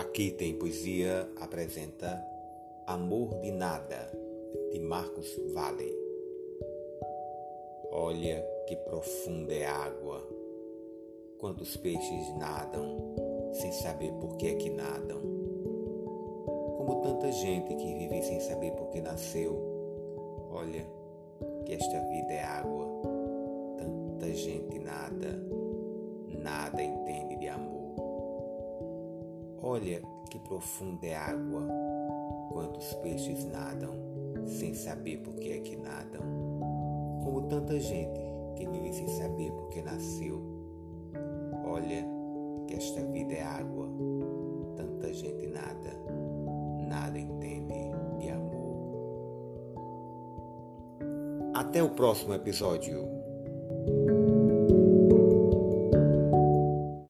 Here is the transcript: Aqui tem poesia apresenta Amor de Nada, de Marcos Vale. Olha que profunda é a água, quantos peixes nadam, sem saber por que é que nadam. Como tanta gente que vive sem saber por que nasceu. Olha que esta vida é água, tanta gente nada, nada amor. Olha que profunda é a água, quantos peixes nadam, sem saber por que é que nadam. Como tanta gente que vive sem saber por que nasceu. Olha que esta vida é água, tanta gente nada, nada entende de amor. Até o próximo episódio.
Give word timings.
Aqui 0.00 0.30
tem 0.30 0.54
poesia 0.54 1.28
apresenta 1.38 2.26
Amor 2.86 3.38
de 3.42 3.50
Nada, 3.50 4.10
de 4.72 4.80
Marcos 4.80 5.38
Vale. 5.52 5.94
Olha 7.92 8.42
que 8.66 8.76
profunda 8.76 9.52
é 9.52 9.66
a 9.66 9.76
água, 9.76 10.26
quantos 11.38 11.76
peixes 11.76 12.34
nadam, 12.38 13.14
sem 13.52 13.70
saber 13.72 14.10
por 14.12 14.38
que 14.38 14.46
é 14.46 14.54
que 14.54 14.70
nadam. 14.70 15.20
Como 16.78 17.02
tanta 17.02 17.30
gente 17.30 17.74
que 17.74 17.94
vive 17.98 18.22
sem 18.22 18.40
saber 18.40 18.70
por 18.72 18.88
que 18.88 19.02
nasceu. 19.02 19.54
Olha 20.50 20.82
que 21.66 21.74
esta 21.74 22.00
vida 22.08 22.32
é 22.32 22.42
água, 22.42 22.86
tanta 23.76 24.34
gente 24.34 24.78
nada, 24.78 25.38
nada 26.42 26.82
amor. 26.82 26.99
Olha 29.72 30.02
que 30.28 30.36
profunda 30.40 31.06
é 31.06 31.14
a 31.14 31.26
água, 31.26 31.62
quantos 32.50 32.92
peixes 32.94 33.44
nadam, 33.44 33.92
sem 34.44 34.74
saber 34.74 35.18
por 35.18 35.32
que 35.34 35.52
é 35.52 35.60
que 35.60 35.76
nadam. 35.76 36.22
Como 37.22 37.42
tanta 37.42 37.78
gente 37.78 38.20
que 38.56 38.66
vive 38.66 38.92
sem 38.92 39.06
saber 39.06 39.52
por 39.52 39.68
que 39.68 39.80
nasceu. 39.80 40.42
Olha 41.64 42.04
que 42.66 42.74
esta 42.74 43.00
vida 43.12 43.32
é 43.32 43.42
água, 43.44 43.86
tanta 44.74 45.12
gente 45.12 45.46
nada, 45.46 45.96
nada 46.88 47.16
entende 47.16 47.92
de 48.18 48.28
amor. 48.28 48.90
Até 51.54 51.80
o 51.80 51.90
próximo 51.90 52.34
episódio. 52.34 53.08